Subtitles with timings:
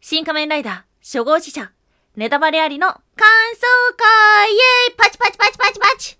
[0.00, 1.72] 新仮面ライダー初号死者
[2.14, 6.18] ネタバレありの感想会イエーイパチパチパチパチパチ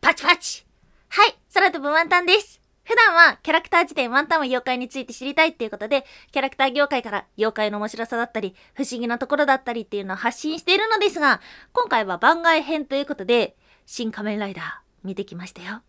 [0.00, 0.66] パチパチ
[1.08, 2.60] はい、空飛ぶワンタンです。
[2.84, 11.40] 普段はキャラクター辞典ワンタンは妖怪について知りたいっていうことで、キャラクター業界から妖怪の面白さだったり、不思議なところだったりっていうのを発信しているのですが、
[11.72, 13.56] 今回は番外編ということで、
[13.86, 14.64] 新仮面ライダー
[15.02, 15.82] 見てきましたよ。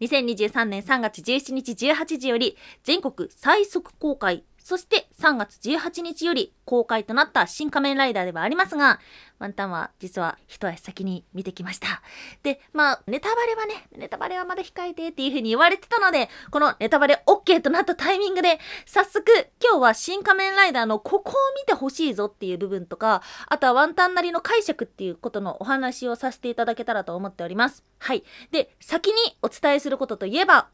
[0.00, 8.98] 2023年3月17日18時より全国最速公開、そして3月18日より公開となった新仮面ライダーではありますが、
[9.38, 12.00] ワンタンは実は一足先に見てきました。
[12.42, 19.22] で、まあ、ネタバレはね、ネタバレはまだ控えてっていう風に言われてたので、このネタバレ OK となったタイミングで、早速
[19.62, 27.84] 今日は新仮面ライダーのここを見てほしいぞっていう部分とか、あとはワンタンなりの解釈っていうことのお話をさせていただけたらと思っております。
[27.98, 28.24] はい。
[28.50, 30.68] で、先にお伝えすることといえば、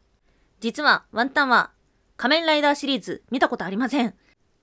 [0.61, 1.73] 実はワンタンは
[2.21, 4.13] 仮面ライダーシリーズ見たことありません。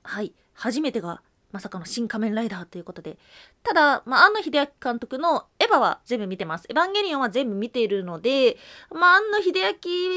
[0.04, 0.32] はい。
[0.54, 3.18] 初めてがまさかの新仮面ライダーということで。
[3.64, 6.68] ただ、まあ、庵野秀明監督のエヴァは全部見てます。
[6.70, 8.58] エヴァンゲリオンは全部見ているので、
[8.92, 9.54] まあ、庵野秀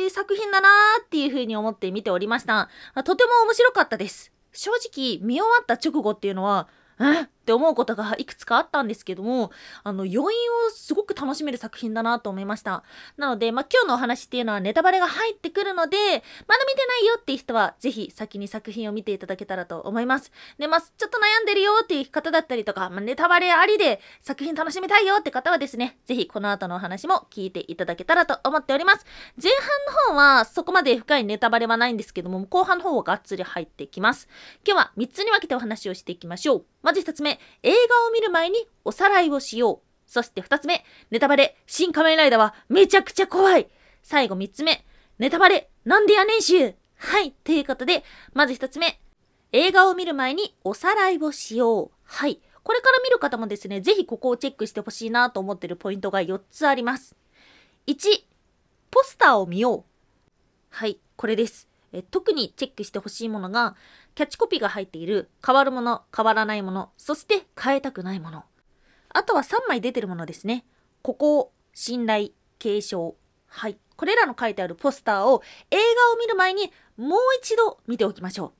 [0.04, 2.52] 明作品だなーっていう風に思って見ておりました。
[2.52, 4.30] まあとても面白かったです。
[4.52, 6.68] 正直、見終わった直後っていうのは、
[7.00, 7.26] え？
[7.40, 9.50] って思うことがいくつかあったんですけども、
[9.82, 10.26] あの、余韻を
[10.70, 12.84] すごく楽しめる作品だなと思いました。
[13.16, 15.96] なので、まあ、今日のお話っていうのはネタバレが入ってくるので、
[16.46, 20.30] まだ見てないよっていう人は、ぜひ先に作品を見ていただけたらと思います。
[20.58, 29.06] で、まあ、ちょっと悩んでるよっていう方だったりとか、まあ、ネタバレありで作品楽しみたいよって方はですね、ぜひこの後のお話も聞いていただけたらと思っております。
[29.42, 29.50] 前
[30.06, 34.28] 半の方はそこまで深いネタバレはないんですけども、後半の方はがっつり入ってきます。
[34.66, 36.64] 今日は3つに分けてお話をしていきましょう。
[36.82, 37.29] まず1つ目、
[37.62, 39.78] 映画を見る前におさらいをしよう。
[40.06, 43.68] そして2つ目、ネタバレ、新仮面ライダーはめちゃくちゃ怖い。
[44.02, 44.84] 最後3つ目、
[45.18, 46.74] ネタバレ、なんでやねんしゅう。
[46.96, 49.00] はい、ということで、まず1つ目、
[49.52, 51.90] 映画を見る前におさらいをしよう。
[52.04, 52.40] はい。
[52.62, 57.16] これから見る方もですね、ぜひここをチェックしてほしいなと思ってるポイントが4つあります。
[57.86, 57.96] 1、
[58.90, 59.84] ポスターを見よう。
[60.70, 61.68] はい、これです。
[61.92, 63.74] え特にチェックしてほしいものが、
[64.20, 68.44] キャッチコピーが入っている変わるもの、変わらないもの、そして変えたくないもの。
[69.08, 70.66] あとは3枚出てるものですね。
[71.00, 73.16] ここ、信頼、継承。
[73.46, 73.78] はい。
[73.96, 78.52] これらの書いてあるポスターを映画を見る前にもう一度見ておきましょう。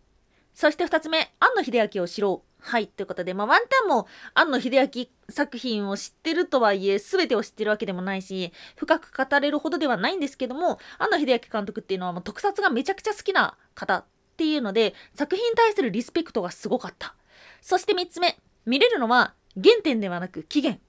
[0.54, 2.62] そして2つ目、庵野秀明を知ろう。
[2.62, 2.86] はい。
[2.86, 14.06] ということで、まあ、ワンタンも庵野秀明作品を知ってるとはいえ、全てを知ってるわけでもないし、深く語れるほどではないんですけども、庵野秀明監督っていうのはもう特撮がめちゃくちゃ好きな方
[14.40, 17.14] っていうので、作品に対するリスペクトがすごかった。
[17.60, 20.80] そして3つ目、見れるのは原点ではなく起源。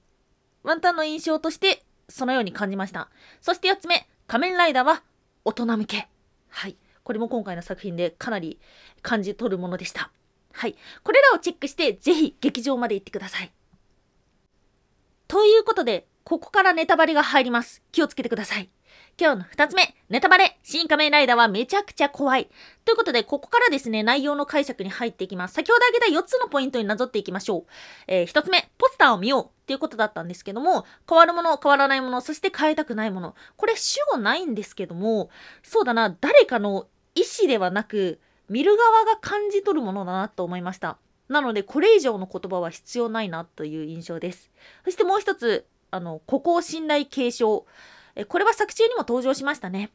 [0.62, 3.10] ワンタンの印象としてそのように感じました。
[3.42, 5.02] そして4つ目、仮面ライダーは
[5.44, 6.08] 大人向け。
[6.48, 6.78] はい。
[7.04, 8.58] これも今回の作品でかなり
[9.02, 10.10] 感じ取るものでした。
[10.54, 10.74] はい。
[11.02, 13.52] これらをチェックして、ぜひ劇場まで行ってください。
[15.28, 17.82] ということで、ここからネタバレが入ります。
[17.92, 18.70] 気をつけてください。
[19.20, 22.48] 今日の2つ目、ネタバレ、新仮面ライダーはめちゃくちゃ怖い。
[22.84, 25.54] ということで、ここからですね、内容の解釈に入っていきます。
[25.54, 27.64] 先ほど挙げた4つのポイントになぞっていきましょう。
[28.08, 33.34] えー、1つ目、ポスターを見ようっていうことだったんですけども、変わるもの、変わらないもの、そして変えたくないもの。
[33.56, 35.30] これ主語ないんですけども、
[35.62, 40.98] そうだな、誰かの意思ではなく、見る側が感じ取るものだなと思いました。
[41.28, 44.50] なので、これ以上の言葉は必要ないなという印象です。
[44.84, 47.66] そしてもう一つ、あの、孤高信頼継承。
[48.14, 49.90] えこれは作中にも登場しましたね。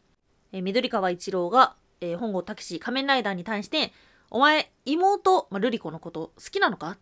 [0.52, 3.94] え緑川一郎が、え本郷武史仮面ライダーに対して、
[4.30, 6.98] お前、妹、まあ、瑠璃子のこと好きなのか？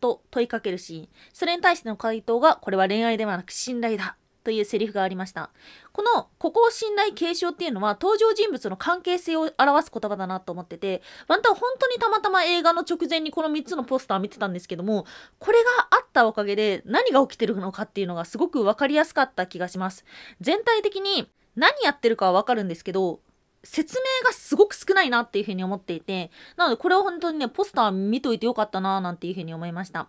[0.00, 1.08] と問いかけるシーン。
[1.32, 4.16] それに対しての回答が、これは恋愛ではなく信頼だ。
[4.44, 5.50] というセリフがありました。
[5.92, 15.04] この、ここを信頼継承っていうのは、登場人物の関係性を表す言葉だなと思ってて、ワンタン本当にたまたま映画の直前にこの3つのポスター見てたんですけども、
[15.38, 15.87] これが
[16.18, 20.04] ったおかげで何が起きてるのかっていうのがすごく分かりやすかった気がします。
[20.40, 23.20] 全体的に何やってるかはわかるんですけど、
[23.62, 30.08] 説明がすごく少ないなっていうふうに思っていて、なのでこれは本当にね、ポスター見といてよかったななんていうふうに思いました。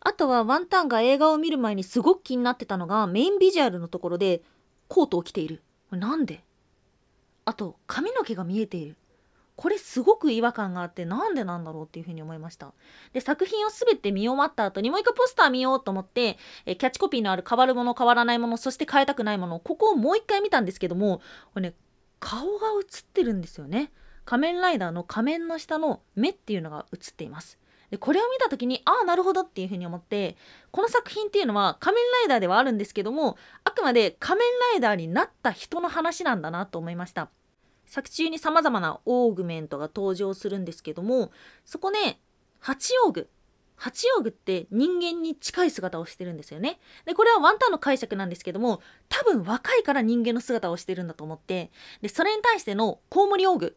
[0.00, 4.42] あとはワンタンが映画を見る前にすごく気になってたのがメインビジュアルのところで
[4.88, 5.62] コートを着ている。
[5.90, 6.42] これなんで？
[7.44, 8.96] あと髪の毛が見えている。
[9.56, 12.72] これすごく違和感があってなんでなんだろうっていうふうに思いました。
[13.12, 21.18] で、作品をすべて見終わった後にもう一回ポスター見ようと思って、えキャッチコピーのある変わるもの変わらないもの、そして変えたくないもの、ここをもう一回見たんですけども、
[21.54, 21.74] これね、
[22.20, 23.92] 顔が映ってるんですよね。
[24.24, 27.58] 仮面ライダーの仮面の下の目っていうのが映っています。
[27.92, 30.36] でこれを見た時にああなるほどっていうふうに思って
[30.70, 37.28] この作品っていうのは仮面ライダーではあるんですけどもあくまで仮面ライダーになった人の話なんだなと思いました
[37.92, 41.30] 作中に様々なオーグメントが登場するんですけども
[41.66, 42.18] そこね
[42.58, 43.28] 八王具
[43.76, 46.78] 八王具って人間に近い姿をしてるんですよね。
[47.04, 53.76] で、これはワンタンの解釈なんですけども、多分若いから人間の姿をしてるんだと思って、で、それに対してのコウモリ王具。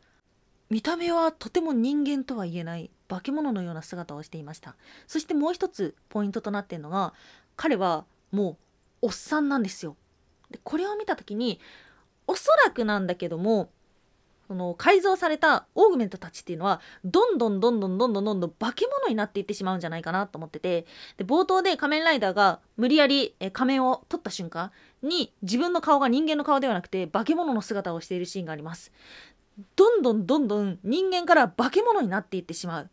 [0.69, 4.75] 見た目はとても人間とは言えない化け物のような姿をしていました。
[5.07, 7.15] そしてもう一つポイントとなっているのが、
[7.55, 8.59] 彼はも
[9.01, 9.97] うおっさんなんですよ。
[10.51, 11.59] で、これを見た時に、
[12.27, 13.71] おそらくなんだけども、
[14.47, 20.85] その改造されたオーグメントたちっていうのはどんどんどんどんどんどんどんどん化け物になっていってしまうんじゃないかなと思ってて。
[21.17, 24.71] で冒頭で仮面ライダーが無理やり仮面を取った瞬間
[25.01, 28.91] に自分の顔が人間の顔ではなくて化け物の姿をしているシーンがあります。
[29.75, 32.89] どんどんどんどん人間から化け物になっていってしまう。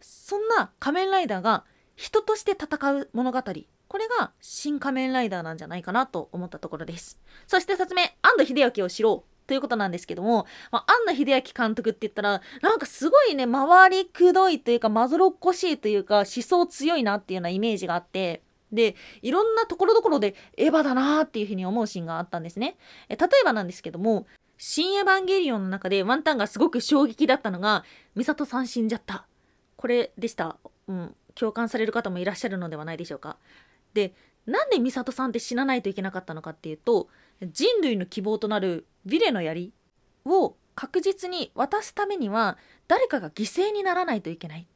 [0.00, 1.64] そんな仮面ライダーが
[1.96, 3.42] 人として戦う物語。
[3.88, 7.20] これが新仮面ライダーなんじゃないかなと思ったところです。
[7.46, 9.31] そして2つ目安藤秀明を知ろう。
[9.46, 18.42] ということなんですけども、まあ、安野秀明監督って言ったら、なんかすごいね、回りくどいというか、まぞろっこしいというか、思想強いなっていうようなイメージがあって、
[18.72, 22.76] で、いろんなところどころでエヴァだなーっていうふうに思うシーンがあったんですね。
[23.08, 27.84] え例えばなんですけども、新エヴァンゲリオンの中でワンタンがすごく衝撃だったのが、
[28.16, 29.26] 美里さん死んじゃった。
[29.76, 30.56] これでした。
[30.88, 33.36] うん、共感される方もいらっしゃるのではないでしょうか。
[33.92, 34.14] で、
[34.46, 37.08] なんで美里さんって死なないといけなかったのかっていうと、
[37.42, 39.72] 人類の希望となるヴィレの槍
[40.24, 42.56] を確実に渡すためには
[42.88, 44.66] 誰かが犠牲にならないといけない。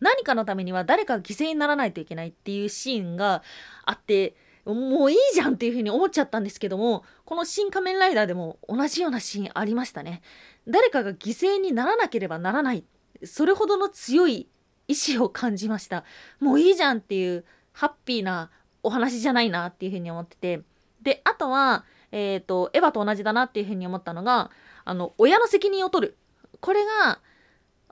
[0.00, 3.42] 何かのためには誰かが犠牲にならないといけないっていうシーンが
[3.84, 10.22] あってもういいじゃんっていうふうに思っちゃったんですけどもこの「新仮面ライダー」でも同じようなシーンありましたね。
[10.66, 12.84] 誰かが犠牲にならなければならない。
[13.24, 14.48] それほどの強い
[14.86, 16.04] 意志を感じました。
[16.38, 18.50] もういいじゃんっていうハッピーな
[18.82, 20.62] お話じゃないなっていうふうに思ってて。
[21.00, 24.50] であとはえっ、ー、と、エヴァと同じだなっていうふうに思ったのが、
[24.84, 26.16] あの、親の責任を取る。
[26.60, 27.20] これが、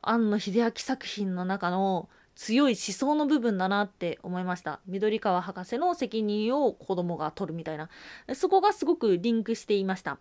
[0.03, 4.81] 庵野秀明作品の中の強い思想の部分だなって思いました。
[4.87, 7.89] 緑川博士の責任を子供が取るみたいな。
[8.35, 10.19] そこがすごくリンクしていました。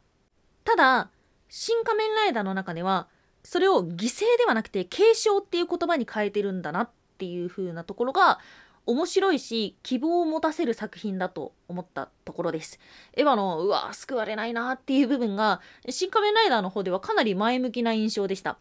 [0.64, 1.12] ただ、
[1.50, 3.08] 新仮面ライダーの中では、
[3.44, 8.40] それを犠牲ではなくて継承っていう言葉に変えてるんだなっていう風なところが
[8.86, 12.80] 面白いし希望を持たせる作品だと思ったところです。
[13.14, 18.58] エヴァのうわ救われないなっていう部分が新仮面ライダーの方ではかなり前向きな印象でした、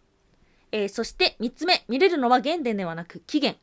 [0.73, 1.85] えー、そして3つ目。
[1.89, 3.61] 見れるのは原点ではなく起源。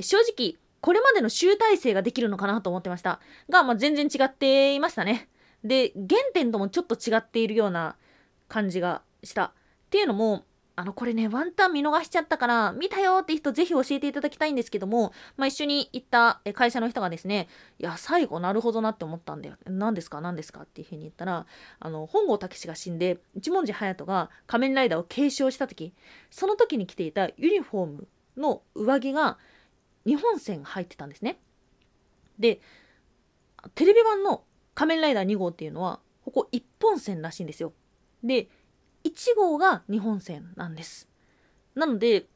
[0.00, 3.20] 正直これまでの集大成ができるのかなと思ってました。
[3.48, 5.28] が、まあ、全然違っていましたね。
[5.62, 7.96] で原点ともちょっと違っているような
[8.48, 9.44] 感じがした。
[9.44, 9.52] っ
[9.90, 17.48] ていうのもあの、これね、ワンタン見逃しちゃったから、見たよって人ぜひ教えていただきたいんですけども、まあ、一緒に行った会社の人がですね、
[17.78, 19.56] いや、最後なるほどなって思ったんだよ。
[19.66, 21.46] 何ですか何ですかっていうふうに言ったら、
[21.78, 25.92] あの、本郷武が死んで、一文字隼人が仮面ライダーを継承した時、
[26.30, 28.08] その時に着ていたユニフォーム
[28.38, 29.38] の上着が
[30.06, 31.38] 日本線入ってたんですね。
[32.38, 32.60] で、
[33.74, 34.44] テレビ版の
[34.74, 37.72] 仮面ライダー2号っていうのは、ここ一本線らしいんですよ。
[38.24, 38.48] で、
[39.04, 41.08] 1号が日本線なんです。
[41.74, 42.26] なので、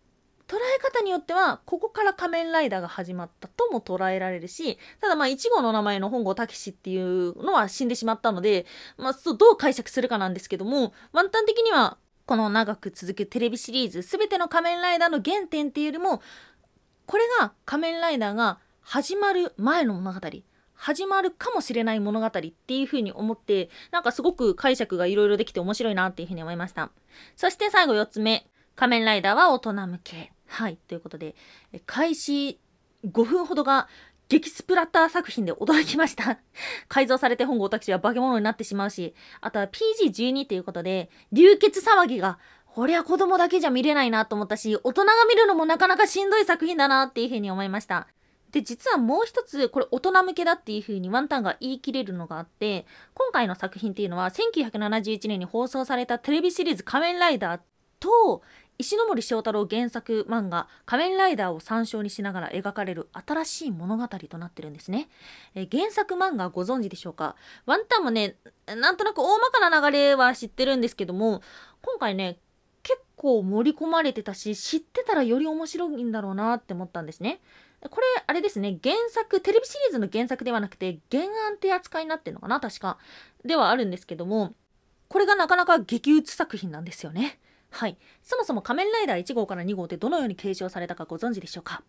[0.48, 8.64] 捉え方によっては、ここから仮面ライダーが始まったとも捉えられるし、ただまあ1号の名前の本郷武史っていうのは死んでしまったので、
[8.96, 16.22] まあどう解釈するかなんですけども、ワンタン的には、この長く続くテレビシリーズ、すべての仮面ライダーの原点っていうよりも、
[17.06, 20.20] これが仮面ライダーが始まる前の物語。
[20.76, 26.90] 始まるかもしれない物語っていう風に思って、なんかすごく解釈がいろいろできて面白いなっていう風に思いました。
[27.34, 28.46] そして最後4つ目。
[28.76, 30.32] 仮面ライダーは大人向け。
[30.46, 30.76] はい。
[30.86, 31.34] ということで、
[31.86, 32.60] 開始
[33.04, 33.88] 5分ほどが
[34.28, 36.38] 激スプラッター作品で驚きました。
[36.88, 48.08] 改造されて本郷拓は化け物になってしまうし、あとは PG12 ということで、流血騒ぎが、こりゃ子供だけじゃ見れないなと思ったし、大人が見るのもなかなかしんどい作品だなっていうふうに思いました。
[48.56, 57.60] で、実はもう一つ、これ大人向けだっていう風にワンタンが言い切れるのがあって、今回の作品っていうのは、1971年に放送されたテレビシリーズ仮面ライダー
[58.00, 58.40] と、
[58.78, 65.08] 石森章太郎原作漫画「仮面ライダー」を参照にしながら描かれる新しい物語となってるんですね。
[65.54, 67.36] え原作漫画ご存知でしょうか？
[67.64, 68.36] ワンタンもね
[68.66, 71.40] なんとなく大まかな流れは知ってるんですけども
[71.80, 72.38] 今回ね
[72.82, 77.40] 結構盛り込まれてたし知ってたらより面白いんだろうなって思ったんですね。
[77.90, 82.60] これ、あれですね、原作、テレビシリーズの原作ではなくて、原案って扱いになってるのかな？
[82.60, 82.98] 確か。
[83.44, 84.54] ではあるんですけども、
[85.08, 87.38] これがなかなか激打つ作品なんですよね。
[87.70, 87.96] はい。
[88.22, 91.82] そもそも仮面ライダー1号から2号ってどのように継承されたかご存知でしょうか？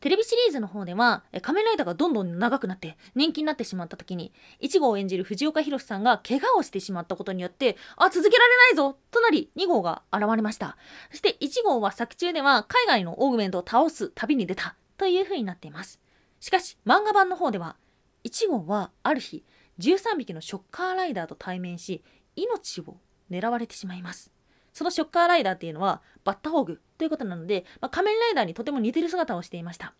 [0.00, 4.32] テレビシリーズの方では、仮面ライダーがどんどん長くなって人気になってしまった時に、
[4.62, 10.78] 1号を演じる藤岡弘さんが怪我をしてしまったことによって、あ、続けられないぞとなり、2号が現れました。
[11.10, 15.98] そして1号は作中では海外のオーグメントを倒す旅に出たという風になっています。
[16.40, 17.76] しかし、漫画版の方では、
[18.24, 19.46] 1号はある日、
[19.78, 22.04] 13匹のショッカーライダーと対面し、
[22.36, 22.98] 命を
[23.30, 24.30] 狙われてしまいます。
[24.74, 29.94] そのショッカーライダーっていうのはバッタホーグということなので、まあ、仮面ライダーにとても似てる姿をしていました。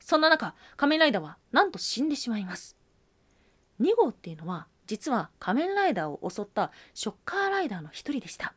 [0.00, 2.76] そんな中、仮面ライダーはなんと死んでしまいます。
[3.80, 8.54] 2号っていうのは実は仮面ライダーを襲ったショッカーライダーの一人でした。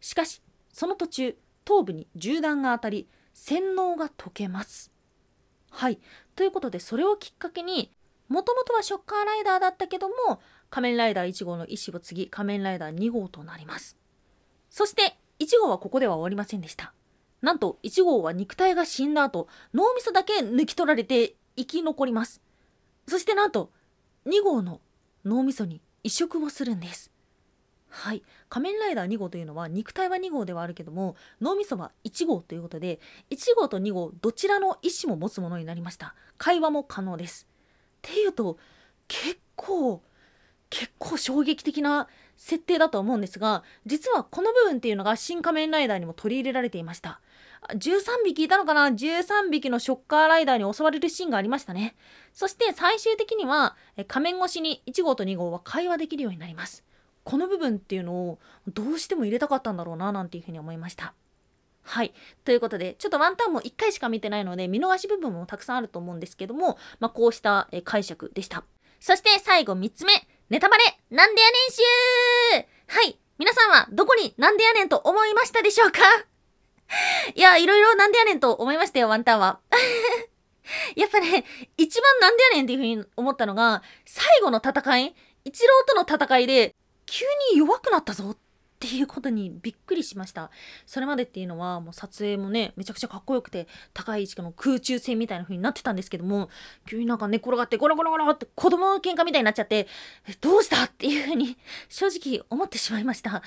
[0.00, 0.42] しかし、
[0.72, 4.91] その途中、頭部に銃弾が当たり、洗脳が解けます。
[5.72, 5.98] はい。
[6.36, 7.90] ということで、それをきっかけに、
[8.28, 13.96] もともとはショッカーライダーだったけども、仮面ライダー1号の意思を継ぎ、仮面ライダー2号となります。
[14.70, 16.94] そして1号はここでは終わりませんでした。
[17.42, 22.40] なんと1号は肉体が死んだ後、脳みそだけ抜き取られて生き残ります。
[23.06, 23.70] そしてなんと
[24.26, 24.80] 2号の
[25.24, 27.11] 脳みそに移植をするんです。
[27.92, 28.22] はい。
[28.48, 36.14] 仮面ライダー2号というのは肉体は2号ではあるけども脳みそは1号ということで1号と2号どちらの意思も持つものになりました。
[36.38, 37.46] 会話も可能です。
[37.98, 38.56] っていうと
[39.08, 40.02] 結構
[40.70, 47.20] 結構衝撃的な設定だと思うんですが実はこの部分っていうのが新仮面ライダーにも取り入れられていました
[47.68, 51.94] 13匹いたのかな？13匹のショッカーライダーに襲われるシーンがありましたね
[52.32, 53.76] そして最終的には
[54.08, 56.82] 仮面越しに1号と2号は会話できるようになります
[57.24, 58.38] この部分っていうのを
[58.68, 61.14] どうしても入れたかったんだろうななんていうふうに思いました
[61.84, 62.14] はい。
[62.44, 68.64] ということで、ちょっとワンタンも1回しか見てないので、見逃し部分もたくさんあると思うんですけども、まあ、こうした解釈でした。
[69.00, 70.12] そして最後3つ目。
[70.48, 73.18] ネタバレ、なんでやねん集はい。
[73.38, 76.00] 皆さんはどこになんでやねんと思いましたでしょうか？
[77.34, 79.60] いや、いろいろなんでやねんと思いましたよ、ワンタンは。
[80.94, 81.44] やっぱね、
[81.76, 86.74] 一番なんでやねんっていうふうに思ったのが、最後の戦い、一郎との戦いで、
[87.12, 88.36] 急に弱くなったぞっ
[88.80, 90.50] ていうことにびっくりしました。
[90.86, 96.48] それまでっていうのはもう撮影もねめちゃくちゃかっこよくて高い位置の空中戦みたいな風になってたんですけども
[96.88, 99.88] 急になんか寝転がってゴロゴロゴロって子供の喧嘩みたいになっちゃって
[100.40, 101.58] どうしたっていう風に
[101.90, 103.42] 正直思ってしまいました。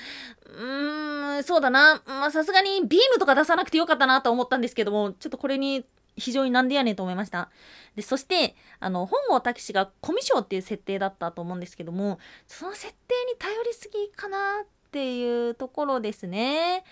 [0.45, 2.03] うーんそうだな。
[2.05, 5.83] まあさすがにビームとか出さなくてよかったなと思ったんですけどもちょっとこれに
[6.17, 7.49] 非常になんでやねんと思いました。
[7.95, 16.83] で、そして、あの、本郷武史がコミュ障っていう設定だったと思うんですけども、その設定に頼りすぎかなっていうところですね。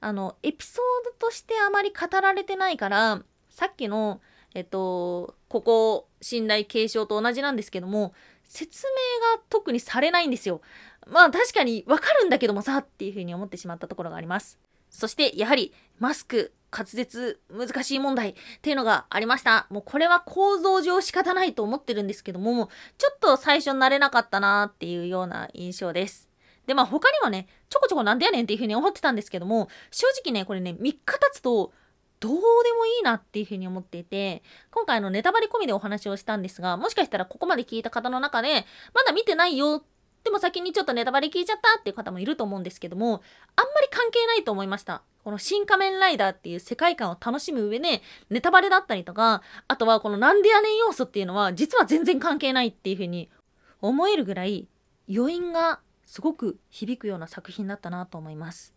[0.00, 4.20] あの、エピソードとしてあまり語られてないから、さっきの、
[4.54, 8.14] えっと、ここ、信頼継承と同じなんですけども、
[8.44, 10.60] 説明が特にされないんですよ。
[11.06, 14.58] まあ確かにわかるんだけどもさっていうふうに思ってしまったところがあります。
[14.90, 19.66] そしてやはりマスク滑舌難しい問題っていうのがありました。
[19.70, 22.68] もうこれは構造上仕方ないと思ってるんですけども、
[22.98, 26.28] ちょっと最初慣れなかったなっていうような印象です。
[26.66, 31.72] で、まあ他にもね、ちょこちょこなんでやねんっていう風に思ってたんですけども、正直ね、これね、3日経つと、
[32.18, 32.40] どうで
[32.72, 38.64] もいいなっていう風に思っていて、今回のネタバレ込みでお話をしたんですが、もしかしたらここまで聞いた方の中で、
[38.94, 39.84] まだ見てないよ、
[40.26, 43.22] でも先にちょっとネタバレ聞いちゃったっていう方もいると思うんですけども、
[43.54, 45.02] あんまり関係ないと思いました。
[45.22, 53.30] この新仮面ライダーっていう世界観を楽しむ上で、ネタバレだったりとか、あとはこのなんでやねん要素っていうのは、実は全然関係ないっていうふうに
[53.80, 54.66] 思えるぐらい、
[55.08, 58.74] 余韻がすごく響くような作品だったなと思います。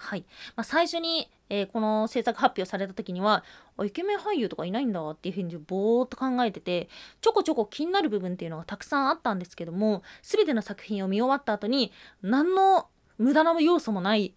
[0.00, 0.24] はい。
[0.56, 3.44] まあ、最初に、えー、この制作発表された時には、
[3.84, 6.88] イケメン俳優とかいないんだっていうふうにぼーっと考えてて、
[7.20, 11.92] ちょこちょこ気になる部分っていうのがたくさんあったんですけども、全ての作品を見終わった後に、
[12.22, 12.88] 何の
[13.18, 14.34] 無駄な要素もない、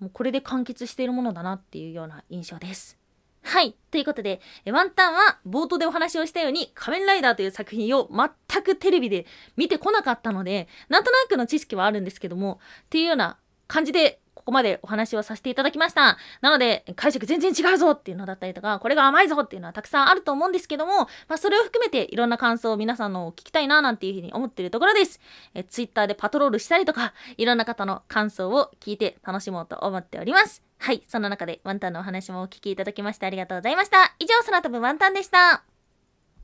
[0.00, 2.98] もうこれで完結しているものだなっていうような印象です。
[3.42, 3.74] はい。
[3.90, 9.24] ということで、ワンタンは冒頭でお話をしたように、仮面ライダーという作品を全くテレビで
[9.56, 16.18] 見てこなかったので、なんとなくの知識はあるんですけども、っていうような感じでここまでお話をさせていただきました。
[16.40, 25.20] なので、解釈全然違うぞっていうのだったりとか、これが甘いぞっていうのはたくさんあると思うんですけども、まあ、それを含めていろんな感想を皆さんのを聞きたいななんていうふうに思ってるところです。
[25.54, 30.62] え、ツイッターでパトロールしたりとか、いろんな方の感想を聞いて楽しもうと思っております。
[30.78, 31.02] はい。
[31.08, 34.14] そんな中でワンタンのお話もお聞きいただきましてありがとうございました。
[34.18, 35.75] 以上、空飛ぶワンタンでした。